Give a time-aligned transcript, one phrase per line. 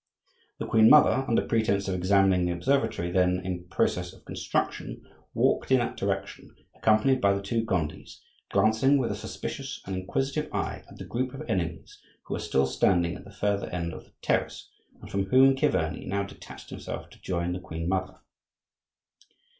[0.57, 5.03] The queen mother, under pretence of examining the observatory then in process of construction,
[5.35, 8.19] walked in that direction accompanied by the two Gondis,
[8.49, 12.65] glancing with a suspicious and inquisitive eye at the group of enemies who were still
[12.65, 17.11] standing at the farther end of the terrace, and from whom Chiverni now detached himself
[17.11, 18.21] to join the queen mother.